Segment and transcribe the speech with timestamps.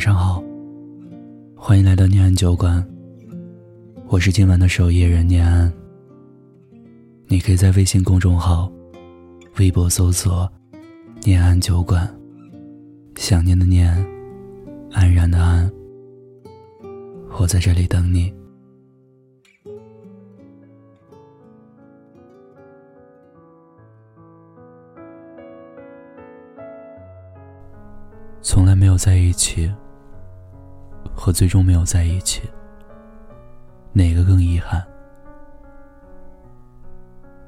[0.00, 0.42] 晚上好，
[1.54, 2.82] 欢迎来到念安酒馆。
[4.08, 5.70] 我是今晚的守夜人念安。
[7.26, 8.72] 你可以在微信公众号、
[9.58, 10.50] 微博搜索
[11.22, 12.08] “念安酒馆”，
[13.16, 13.94] 想念的念，
[14.90, 15.70] 安然的安。
[17.38, 18.32] 我在这里等你。
[28.40, 29.70] 从来没有在一起，
[31.20, 32.50] 和最终没有在一起，
[33.92, 34.82] 哪个更遗憾？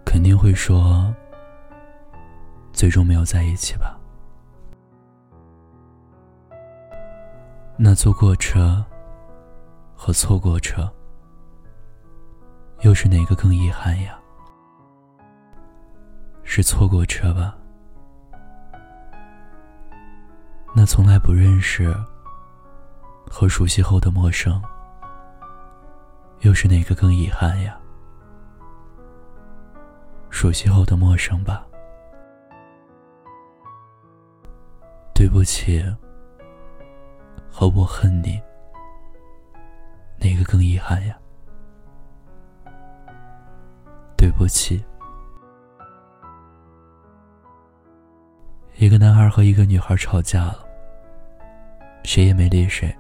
[0.04, 1.10] 肯定会说，
[2.70, 3.98] 最终没有在一起吧。
[7.78, 8.84] 那坐过车
[9.96, 10.86] 和错过车，
[12.82, 14.18] 又是哪个更遗憾呀？
[16.42, 17.56] 是错过车吧。
[20.76, 21.96] 那从来不认识
[23.35, 24.63] 和熟悉后的陌生，
[26.41, 27.80] 又是哪个更遗憾呀？
[30.29, 31.66] 熟悉后的陌生吧。
[35.15, 35.83] 对不起，
[37.51, 38.38] 和我恨你，
[40.21, 41.19] 哪个更遗憾呀？
[44.15, 44.85] 对不起。
[48.77, 50.63] 一个男孩和一个女孩吵架了，
[52.05, 52.95] 谁也没理谁。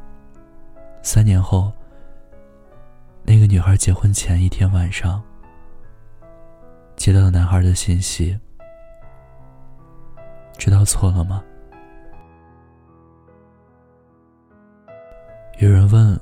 [1.02, 1.72] 三年后，
[3.24, 5.20] 那个女孩结婚前一天晚上，
[6.96, 8.38] 接到了男孩的信息，
[10.56, 11.42] 知道错了吗？
[15.58, 16.18] 有人问：“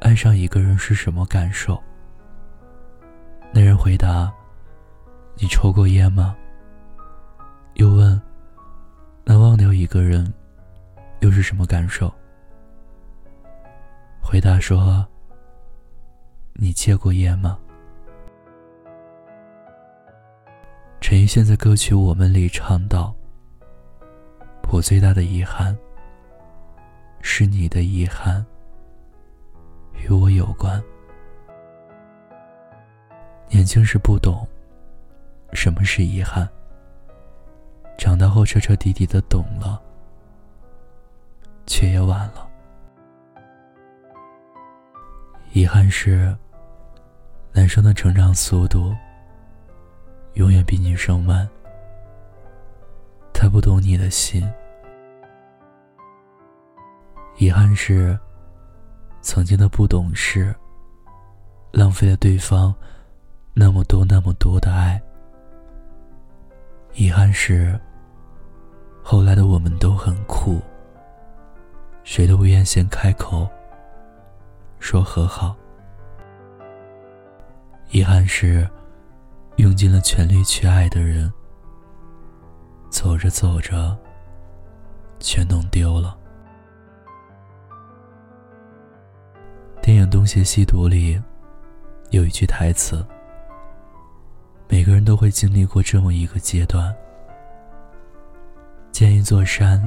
[0.00, 1.82] 爱上一个人是什么感受？”
[3.52, 4.32] 那人回答
[5.36, 6.36] ：“你抽过烟吗？”
[7.74, 8.20] 又问。
[9.28, 10.32] 那忘掉一个人，
[11.18, 12.14] 又是什么感受？
[14.28, 15.06] 回答说
[16.54, 17.56] ：“你戒过烟吗？”
[21.00, 23.14] 陈奕迅在歌曲《我们》里唱道
[24.68, 25.78] ：“我最大的遗憾，
[27.22, 28.44] 是你的遗憾
[29.94, 30.82] 与我有关。
[33.48, 34.44] 年轻时不懂
[35.52, 36.48] 什么是遗憾。”
[37.96, 39.80] 长大后彻彻底底的懂了，
[41.64, 42.44] 却也晚了。
[45.56, 46.36] 遗憾是，
[47.54, 48.94] 男生的成长速度
[50.34, 51.48] 永远比女生慢。
[53.32, 54.46] 他不懂你的心。
[57.38, 58.18] 遗憾是，
[59.22, 60.54] 曾经的不懂事，
[61.72, 62.74] 浪费了对方
[63.54, 65.00] 那么多那么多的爱。
[66.92, 67.80] 遗憾是。
[69.02, 70.60] 后来的我们都很酷，
[72.04, 73.48] 谁都不愿先开口
[74.86, 75.56] 说和好。
[77.90, 78.70] 遗憾是，
[79.56, 81.32] 用尽了全力去爱的人，
[82.88, 83.98] 走着走着，
[85.18, 86.16] 却弄丢了。
[89.82, 91.20] 电影《东邪西毒》里
[92.10, 93.04] 有一句台词
[94.70, 96.94] ：“每个人都会经历过这么一个阶段。”
[98.92, 99.82] 见一座山，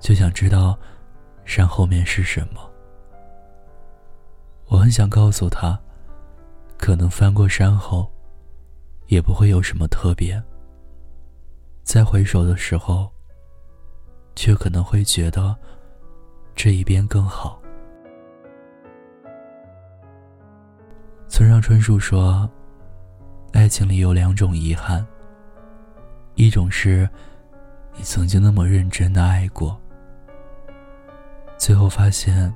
[0.00, 0.78] 就想知道
[1.44, 2.70] 山后面是什么。
[4.68, 5.78] 我很想告诉他，
[6.76, 8.10] 可能翻过山后，
[9.06, 10.42] 也不会有什么特别。
[11.82, 13.10] 再回首的时候，
[14.34, 15.56] 却可能会觉得
[16.54, 17.60] 这一边更好。
[21.28, 22.48] 村上春树说，
[23.52, 25.06] 爱情里有两种遗憾，
[26.34, 27.08] 一种是。
[27.98, 29.80] 你曾经那么认真的爱过，
[31.56, 32.54] 最后发现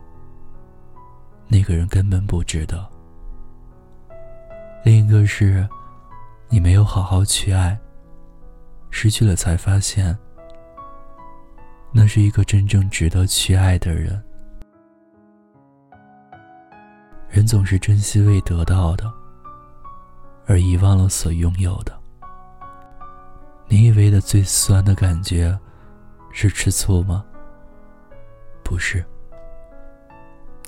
[1.50, 2.88] 那个人根本不值得。
[4.84, 5.68] 另一个是，
[6.48, 7.76] 你没有好好去爱，
[8.90, 10.16] 失去了才发现，
[11.92, 14.22] 那是一个真正值得去爱的人。
[17.28, 19.12] 人总是珍惜未得到的，
[20.46, 21.98] 而遗忘了所拥有的。
[23.68, 25.56] 你以为的最酸的感觉，
[26.32, 27.24] 是吃醋吗？
[28.64, 29.04] 不是。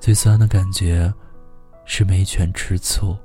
[0.02, 1.14] 最酸的感觉，
[1.84, 3.16] 是没权吃醋。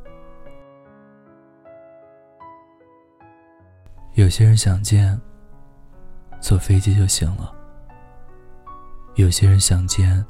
[4.14, 5.20] 有些人想见，
[6.40, 7.52] 坐飞机就行了；
[9.16, 10.24] 有些人想见，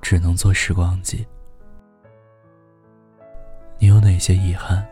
[0.00, 1.26] 只能坐时光机。
[3.78, 4.82] 你有哪些遗憾？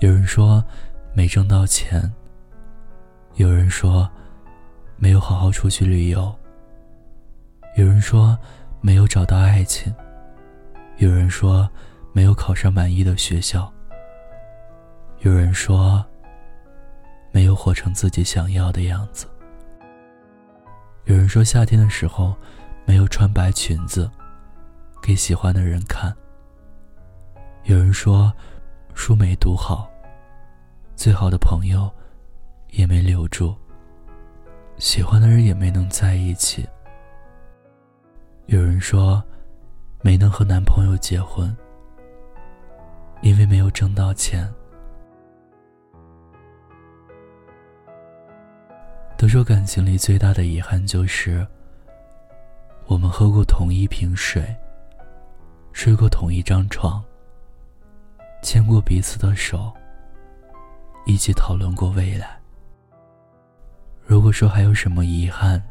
[0.00, 0.60] 有人说。
[1.16, 2.12] 没挣到钱。
[3.34, 4.10] 有人说，
[4.96, 6.34] 没有好好出去旅游。
[7.76, 8.36] 有人说
[8.84, 9.90] 没有找到爱情，
[10.98, 11.66] 有人说
[12.12, 13.72] 没有考上满意的学校，
[15.20, 16.04] 有人说
[17.32, 19.26] 没有活成自己想要的样子，
[21.04, 22.36] 有人说夏天的时候
[22.84, 24.10] 没有穿白裙子
[25.00, 26.14] 给喜欢的人看，
[27.62, 28.30] 有人说
[28.92, 29.90] 书没读好，
[30.94, 31.90] 最好的朋友
[32.68, 33.56] 也没留住。
[34.76, 36.68] 喜欢的人也没能在一起。
[38.46, 39.22] 有人说，
[40.02, 41.54] 没能和男朋友结婚，
[43.22, 44.52] 因为没有挣到钱。
[49.16, 51.46] 都说感情里最大的遗憾就是，
[52.86, 54.44] 我们喝过同一瓶水，
[55.72, 57.02] 睡过同一张床，
[58.42, 59.72] 牵过彼此的手，
[61.06, 62.38] 一起讨论过未来。
[64.04, 65.62] 如果说还有什么遗憾，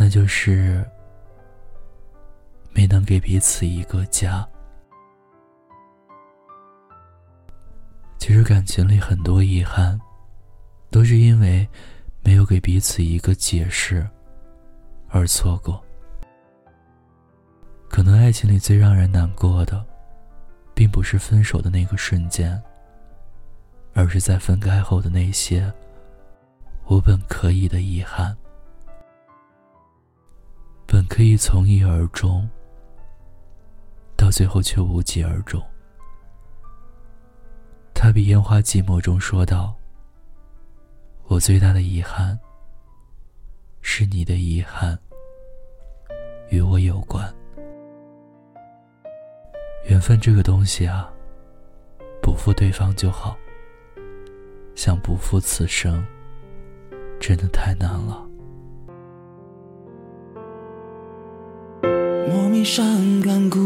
[0.00, 0.88] 那就是
[2.72, 4.48] 没能给彼此一个家。
[8.16, 10.00] 其实感情里很多遗憾，
[10.88, 11.68] 都是因为
[12.22, 14.08] 没有给彼此一个解释
[15.08, 15.84] 而错过。
[17.88, 19.84] 可能爱情里最让人难过的，
[20.74, 22.62] 并不是分手的那个瞬间，
[23.94, 25.72] 而是在分开后的那些。
[26.84, 28.36] 我本可以的遗憾，
[30.90, 32.48] 本可以从一而终，
[34.16, 35.62] 到最后却无疾而终。
[37.94, 39.76] 他比烟花寂寞中说道
[41.28, 42.38] ：“我最大的遗憾，
[43.82, 44.98] 是你的遗憾
[46.48, 47.32] 与我有关。
[49.84, 51.12] 缘分这个东西啊，
[52.22, 53.36] 不负对方就好，
[54.74, 56.02] 想不负此生。”
[57.20, 58.27] 真的太难了。
[62.58, 62.84] 你伤
[63.20, 63.56] 感孤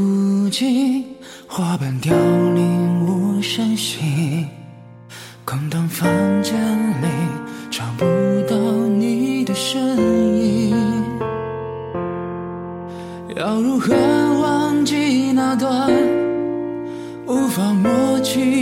[0.51, 1.03] 寂，
[1.49, 4.47] 花瓣凋零无声息。
[5.47, 6.07] 空荡房
[6.43, 6.53] 间
[7.01, 7.07] 里
[7.71, 8.05] 找不
[8.47, 8.55] 到
[8.89, 9.97] 你的身
[10.37, 10.77] 影，
[13.35, 13.95] 要如何
[14.43, 15.91] 忘记那段
[17.27, 18.62] 无法抹去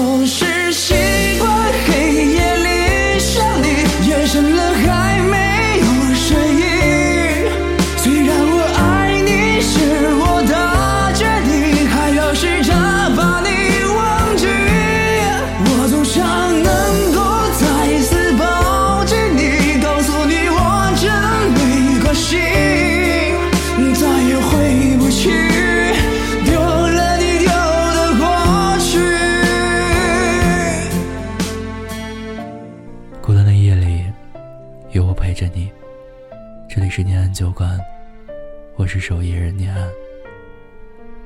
[0.00, 0.59] 总是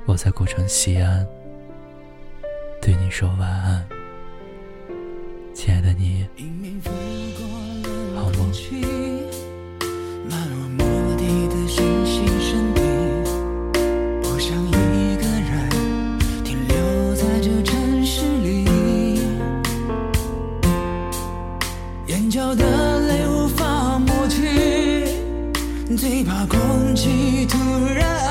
[0.07, 1.27] 我在古城西安，
[2.81, 3.83] 对你说晚安，
[5.55, 6.27] 亲爱的你，
[8.15, 8.45] 好梦。
[25.97, 27.57] 最怕空气突
[27.87, 28.24] 然